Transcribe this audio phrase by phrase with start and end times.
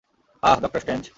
[0.43, 1.03] Ah, Doctor strange?